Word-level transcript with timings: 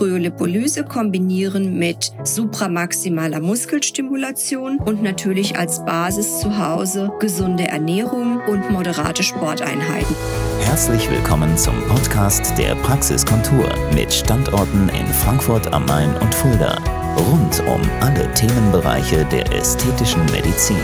Kryolipolyse 0.00 0.82
kombinieren 0.84 1.78
mit 1.78 2.14
supramaximaler 2.24 3.38
Muskelstimulation 3.38 4.78
und 4.78 5.02
natürlich 5.02 5.58
als 5.58 5.84
Basis 5.84 6.40
zu 6.40 6.56
Hause 6.56 7.12
gesunde 7.20 7.68
Ernährung 7.68 8.40
und 8.48 8.70
moderate 8.70 9.22
Sporteinheiten. 9.22 10.16
Herzlich 10.62 11.10
willkommen 11.10 11.54
zum 11.58 11.74
Podcast 11.86 12.56
der 12.56 12.76
Praxiskontur 12.76 13.68
mit 13.94 14.10
Standorten 14.10 14.88
in 14.88 15.06
Frankfurt 15.06 15.70
am 15.70 15.84
Main 15.84 16.16
und 16.16 16.34
Fulda. 16.34 16.78
Rund 17.18 17.62
um 17.68 17.82
alle 18.00 18.32
Themenbereiche 18.32 19.26
der 19.26 19.52
ästhetischen 19.52 20.24
Medizin. 20.32 20.80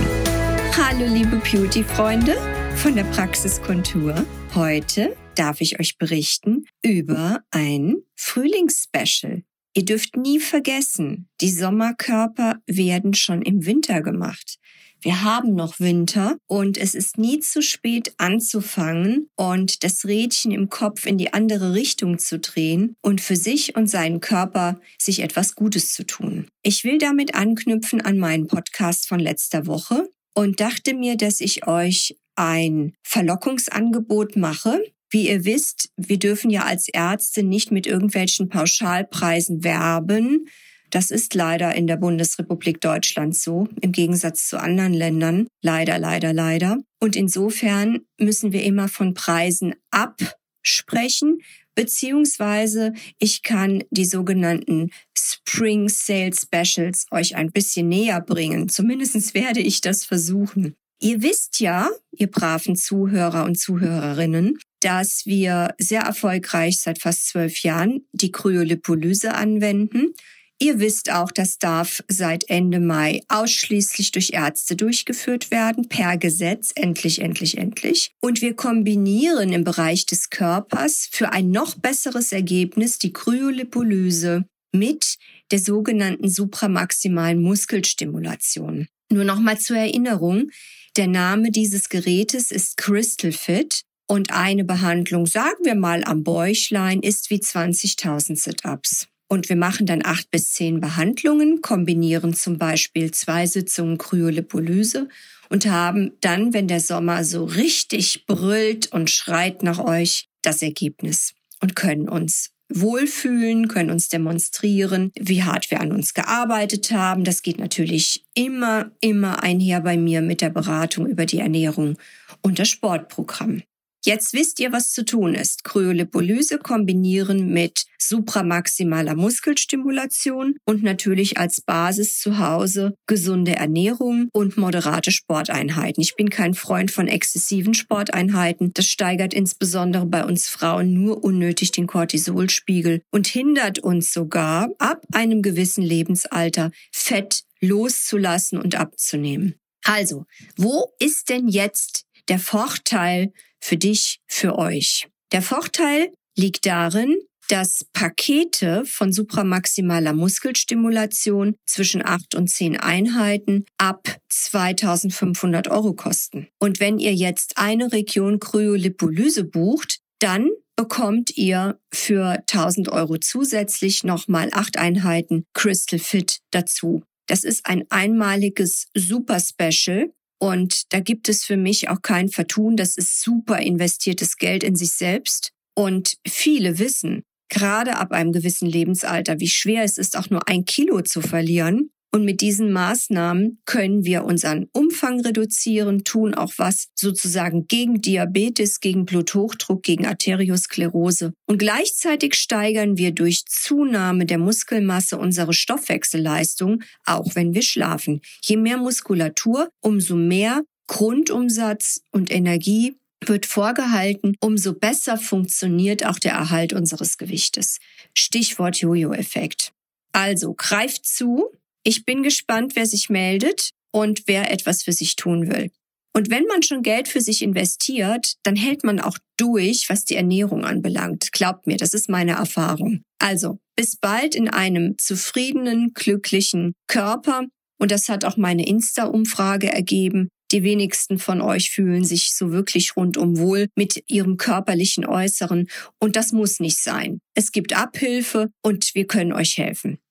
Hallo 0.77 1.07
liebe 1.11 1.37
Beauty-Freunde 1.37 2.37
von 2.75 2.95
der 2.95 3.05
Praxiskontur. 3.05 4.15
Heute 4.55 5.17
darf 5.39 5.61
ich 5.61 5.79
euch 5.81 5.99
berichten 5.99 6.65
über 6.83 7.43
ein 7.51 7.97
Frühlingsspecial. 8.15 9.43
Ihr 9.75 9.85
dürft 9.85 10.17
nie 10.17 10.41
vergessen, 10.41 11.29
die 11.41 11.51
Sommerkörper 11.51 12.57
werden 12.67 13.15
schon 13.15 13.43
im 13.43 13.67
Winter 13.67 14.01
gemacht. 14.01 14.59
Wir 15.03 15.23
haben 15.23 15.55
noch 15.55 15.79
Winter 15.79 16.39
und 16.47 16.79
es 16.79 16.95
ist 16.95 17.19
nie 17.19 17.41
zu 17.41 17.61
spät 17.61 18.15
anzufangen 18.17 19.29
und 19.37 19.85
das 19.85 20.07
Rädchen 20.07 20.53
im 20.53 20.71
Kopf 20.71 21.05
in 21.05 21.19
die 21.19 21.35
andere 21.35 21.75
Richtung 21.75 22.19
zu 22.19 22.39
drehen 22.39 22.97
und 23.03 23.21
für 23.21 23.37
sich 23.37 23.77
und 23.77 23.89
seinen 23.89 24.21
Körper 24.21 24.81
sich 24.99 25.21
etwas 25.21 25.55
Gutes 25.55 25.93
zu 25.93 26.05
tun. 26.05 26.49
Ich 26.63 26.83
will 26.85 26.99
damit 26.99 27.35
anknüpfen 27.35 28.01
an 28.01 28.19
meinen 28.19 28.47
Podcast 28.47 29.07
von 29.07 29.21
letzter 29.21 29.67
Woche 29.67 30.09
und 30.35 30.61
dachte 30.61 30.95
mir, 30.95 31.17
dass 31.17 31.41
ich 31.41 31.67
euch 31.67 32.17
ein 32.35 32.95
Verlockungsangebot 33.03 34.37
mache. 34.37 34.83
Wie 35.11 35.29
ihr 35.29 35.45
wisst, 35.45 35.91
wir 35.97 36.19
dürfen 36.19 36.51
ja 36.51 36.65
als 36.65 36.89
Ärzte 36.89 37.43
nicht 37.43 37.71
mit 37.71 37.87
irgendwelchen 37.87 38.49
Pauschalpreisen 38.49 39.63
werben. 39.63 40.49
Das 40.91 41.11
ist 41.11 41.35
leider 41.35 41.75
in 41.75 41.87
der 41.87 41.97
Bundesrepublik 41.97 42.81
Deutschland 42.81 43.37
so, 43.37 43.69
im 43.81 43.93
Gegensatz 43.93 44.49
zu 44.49 44.59
anderen 44.59 44.95
Ländern. 44.95 45.49
Leider, 45.63 45.99
leider, 45.99 46.33
leider. 46.33 46.79
Und 47.01 47.17
insofern 47.17 48.01
müssen 48.19 48.53
wir 48.53 48.63
immer 48.63 48.89
von 48.89 49.15
Preisen 49.15 49.75
absprechen, 49.91 51.41
beziehungsweise 51.75 52.93
ich 53.19 53.43
kann 53.43 53.85
die 53.91 54.05
sogenannten 54.05 54.91
Spring 55.17 55.89
Sale 55.89 56.33
Specials 56.33 57.07
euch 57.11 57.37
ein 57.37 57.53
bisschen 57.53 57.89
näher 57.89 58.21
bringen. 58.21 58.69
Zumindest 58.69 59.35
werde 59.35 59.61
ich 59.61 59.81
das 59.81 60.05
versuchen. 60.05 60.77
Ihr 60.99 61.23
wisst 61.23 61.61
ja, 61.61 61.91
ihr 62.13 62.31
braven 62.31 62.75
Zuhörer 62.75 63.45
und 63.45 63.59
Zuhörerinnen, 63.59 64.59
dass 64.81 65.27
wir 65.27 65.75
sehr 65.79 66.03
erfolgreich 66.03 66.81
seit 66.81 67.01
fast 67.01 67.29
zwölf 67.29 67.63
Jahren 67.63 68.07
die 68.13 68.33
Kryolipolyse 68.33 69.35
anwenden. 69.35 70.15
Ihr 70.59 70.81
wisst 70.81 71.13
auch, 71.13 71.31
das 71.31 71.59
darf 71.59 72.03
seit 72.09 72.49
Ende 72.49 72.81
Mai 72.81 73.23
ausschließlich 73.29 74.13
durch 74.13 74.31
Ärzte 74.33 74.75
durchgeführt 74.75 75.51
werden, 75.51 75.89
per 75.89 76.17
Gesetz, 76.17 76.73
endlich, 76.75 77.21
endlich, 77.21 77.59
endlich. 77.59 78.13
Und 78.21 78.41
wir 78.41 78.55
kombinieren 78.55 79.53
im 79.53 79.65
Bereich 79.65 80.07
des 80.07 80.31
Körpers 80.31 81.09
für 81.11 81.31
ein 81.33 81.51
noch 81.51 81.75
besseres 81.75 82.33
Ergebnis 82.33 82.99
die 82.99 83.13
Kryolipolyse 83.13 84.47
mit 84.73 85.19
der 85.51 85.59
sogenannten 85.59 86.29
supramaximalen 86.29 87.43
Muskelstimulation. 87.43 88.89
Nur 89.11 89.25
nochmal 89.25 89.59
zur 89.59 89.77
Erinnerung, 89.77 90.51
der 90.97 91.07
Name 91.07 91.51
dieses 91.51 91.91
Gerätes 91.91 92.51
ist 92.51 92.79
Crystal 92.79 93.33
Fit 93.33 93.83
und 94.07 94.33
eine 94.33 94.65
Behandlung, 94.65 95.27
sagen 95.27 95.65
wir 95.65 95.75
mal 95.75 96.05
am 96.05 96.23
Bäuchlein, 96.23 97.01
ist 97.01 97.31
wie 97.31 97.39
20.000 97.39 98.37
Sit-ups. 98.37 99.09
Und 99.29 99.49
wir 99.49 99.57
machen 99.57 99.87
dann 99.87 100.05
acht 100.05 100.31
bis 100.31 100.53
zehn 100.53 100.81
Behandlungen, 100.81 101.61
kombinieren 101.61 102.33
zum 102.35 102.59
Beispiel 102.59 103.11
zwei 103.11 103.47
Sitzungen 103.47 103.99
Kryolipolyse 103.99 105.09
und 105.49 105.67
haben 105.67 106.13
dann, 106.21 106.55
wenn 106.55 106.69
der 106.69 106.81
Sommer 106.81 107.25
so 107.25 107.45
richtig 107.45 108.27
brüllt 108.27 108.93
und 108.93 109.11
schreit 109.11 109.63
nach 109.63 109.81
euch, 109.81 110.29
das 110.43 110.63
Ergebnis 110.63 111.35
und 111.61 111.75
können 111.75 112.09
uns 112.09 112.51
wohlfühlen, 112.69 113.69
können 113.69 113.91
uns 113.91 114.09
demonstrieren, 114.09 115.13
wie 115.19 115.43
hart 115.43 115.71
wir 115.71 115.81
an 115.81 115.93
uns 115.93 116.15
gearbeitet 116.15 116.91
haben. 116.93 117.25
Das 117.25 117.43
geht 117.43 117.59
natürlich 117.59 118.25
immer, 118.35 118.91
immer 119.01 119.43
einher 119.43 119.81
bei 119.81 119.97
mir 119.97 120.21
mit 120.21 120.41
der 120.41 120.51
Beratung 120.51 121.07
über 121.07 121.27
die 121.27 121.39
Ernährung 121.39 121.97
und 122.43 122.59
das 122.59 122.69
Sportprogramm. 122.69 123.63
Jetzt 124.07 124.35
wisst 124.35 124.61
ihr, 124.61 124.71
was 124.71 124.93
zu 124.93 125.05
tun 125.05 125.35
ist. 125.35 125.65
Kryolipolyse 125.65 126.59
kombinieren 126.59 127.53
mit 127.53 127.87
supramaximaler 127.99 129.17
Muskelstimulation 129.17 130.55
und 130.65 130.85
natürlich 130.85 131.39
als 131.39 131.61
Basis 131.61 132.21
zu 132.21 132.39
Hause 132.39 132.95
gesunde 133.09 133.57
Ernährung 133.57 134.29
und 134.33 134.57
moderate 134.57 135.11
Sporteinheiten. 135.11 136.01
Ich 136.01 136.15
bin 136.15 136.31
kein 136.31 136.55
Freund 136.55 136.93
von 136.93 137.09
exzessiven 137.09 137.75
Sporteinheiten. 137.75 138.71
Das 138.75 138.87
steigert 138.87 139.35
insbesondere 139.35 140.07
bei 140.07 140.25
uns 140.25 140.47
Frauen 140.47 140.95
nur 140.95 141.25
unnötig 141.25 141.73
den 141.73 141.89
Cortisolspiegel 141.89 143.03
und 143.11 143.27
hindert 143.27 143.81
uns 143.81 144.13
sogar 144.13 144.71
ab 144.79 145.03
einem 145.13 145.43
gewissen 145.43 145.83
Lebensalter 145.83 146.71
Fett 146.93 147.43
loszulassen 147.61 148.61
und 148.61 148.77
abzunehmen. 148.77 149.57
Also, 149.83 150.27
wo 150.57 150.93
ist 151.01 151.29
denn 151.29 151.49
jetzt 151.49 152.05
der 152.29 152.39
Vorteil 152.39 153.33
für 153.61 153.77
dich, 153.77 154.19
für 154.27 154.59
euch. 154.59 155.09
Der 155.33 155.43
Vorteil 155.43 156.13
liegt 156.37 156.67
darin, 156.67 157.17
dass 157.49 157.85
Pakete 157.93 158.85
von 158.85 159.13
supramaximaler 159.13 160.13
Muskelstimulation 160.13 161.57
zwischen 161.67 162.05
acht 162.05 162.35
und 162.35 162.49
zehn 162.49 162.77
Einheiten 162.77 163.65
ab 163.79 164.17
2500 164.29 165.69
Euro 165.69 165.95
kosten. 165.95 166.49
Und 166.59 166.81
wenn 166.81 166.99
ihr 166.99 167.15
jetzt 167.15 167.59
eine 167.59 167.93
Region 167.93 168.41
Kryolipolyse 168.41 169.45
bucht, 169.45 170.01
dann 170.19 170.51
bekommt 170.77 171.37
ihr 171.37 171.79
für 171.93 172.43
1000 172.51 172.89
Euro 172.91 173.17
zusätzlich 173.19 174.05
nochmal 174.05 174.51
acht 174.53 174.77
Einheiten 174.77 175.45
Crystal 175.55 175.99
Fit 175.99 176.41
dazu. 176.51 177.03
Das 177.27 177.45
ist 177.45 177.67
ein 177.67 177.85
einmaliges 177.91 178.89
Super 178.95 179.41
Special 179.41 180.13
und 180.39 180.93
da 180.93 181.01
gibt 181.01 181.29
es 181.29 181.45
für 181.45 181.57
mich 181.57 181.89
auch 181.89 182.03
kein 182.03 182.29
Vertun. 182.29 182.77
Das 182.77 182.97
ist 182.97 183.23
super 183.23 183.59
investiertes 183.59 184.37
Geld 184.37 184.63
in 184.63 184.77
sich 184.77 184.93
selbst. 184.93 185.53
Und 185.75 186.17
viele 186.27 186.79
wissen, 186.79 187.23
gerade 187.49 187.97
ab 187.97 188.13
einem 188.13 188.33
gewissen 188.33 188.67
Lebensalter, 188.67 189.41
wie 189.41 189.49
schwer 189.49 189.83
es 189.85 189.99
ist, 189.99 190.17
auch 190.17 190.31
nur 190.31 190.49
ein 190.49 190.65
Kilo 190.65 191.03
zu 191.03 191.21
verlieren. 191.21 191.91
Und 192.17 192.25
mit 192.25 192.41
diesen 192.41 192.73
Maßnahmen 192.73 193.59
können 193.67 194.07
wir 194.07 194.25
unseren 194.25 194.71
Umfang 194.73 195.21
reduzieren, 195.21 196.03
tun 196.03 196.33
auch 196.33 196.55
was 196.57 196.89
sozusagen 196.95 197.67
gegen 197.67 198.01
Diabetes, 198.01 198.81
gegen 198.81 199.05
Bluthochdruck, 199.05 199.83
gegen 199.83 200.07
Arteriosklerose. 200.07 201.35
Und 201.47 201.59
gleichzeitig 201.59 202.37
steigern 202.37 202.97
wir 202.97 203.13
durch 203.13 203.45
Zunahme 203.45 204.25
der 204.25 204.39
Muskelmasse 204.39 205.19
unsere 205.19 205.53
Stoffwechselleistung, 205.53 206.83
auch 207.05 207.35
wenn 207.35 207.53
wir 207.53 207.61
schlafen. 207.61 208.23
Je 208.43 208.57
mehr 208.57 208.79
Muskulatur, 208.79 209.69
umso 209.83 210.17
mehr 210.17 210.63
Grundumsatz 210.87 212.01
und 212.13 212.31
Energie 212.31 212.97
wird 213.27 213.45
vorgehalten, 213.45 214.37
umso 214.41 214.73
besser 214.73 215.19
funktioniert 215.19 216.07
auch 216.07 216.19
der 216.19 216.33
Erhalt 216.33 216.73
unseres 216.73 217.19
Gewichtes. 217.19 217.77
Stichwort 218.15 218.79
Jojo-Effekt. 218.79 219.73
Also 220.13 220.55
greift 220.55 221.05
zu, 221.05 221.51
ich 221.87 222.05
bin 222.05 222.25
gespannt, 222.25 222.75
wer 222.75 222.85
sich 222.85 223.11
meldet 223.11 223.71
und 223.93 224.25
wer 224.27 224.51
etwas 224.51 224.83
für 224.83 224.93
sich 224.93 225.15
tun 225.15 225.49
will. 225.49 225.71
Und 226.13 226.31
wenn 226.31 226.45
man 226.47 226.65
schon 226.65 226.83
Geld 226.83 227.07
für 227.07 227.21
sich 227.21 227.43
investiert, 227.43 228.35
dann 228.43 228.57
hält 228.57 228.83
man 228.83 228.99
auch 228.99 229.19
durch, 229.37 229.89
was 229.89 230.05
die 230.05 230.17
Ernährung 230.17 230.65
anbelangt. 230.65 231.31
Glaubt 231.31 231.69
mir, 231.69 231.77
das 231.77 231.95
ist 231.95 232.09
meine 232.09 232.33
Erfahrung. 232.33 233.03
Also, 233.21 233.59
bis 233.77 233.97
bald 233.97 234.35
in 234.35 234.49
einem 234.49 234.97
zufriedenen, 234.99 235.93
glücklichen 235.95 236.73
Körper. 236.89 237.45
Und 237.79 237.93
das 237.93 238.09
hat 238.09 238.25
auch 238.25 238.37
meine 238.37 238.67
Insta-Umfrage 238.67 239.71
ergeben. 239.71 240.29
Die 240.51 240.65
wenigsten 240.65 241.19
von 241.19 241.41
euch 241.41 241.71
fühlen 241.71 242.05
sich 242.05 242.35
so 242.35 242.51
wirklich 242.51 242.97
rundum 242.97 243.39
wohl 243.39 243.69
mit 243.77 244.03
ihrem 244.09 244.39
körperlichen 244.39 245.07
Äußeren. 245.07 245.69
Und 246.01 246.17
das 246.17 246.33
muss 246.33 246.59
nicht 246.59 246.83
sein. 246.83 247.21
Es 247.35 247.53
gibt 247.53 247.77
Abhilfe 247.77 248.49
und 248.63 248.93
wir 248.95 249.07
können 249.07 249.33
euch 249.33 249.57
helfen. 249.59 249.99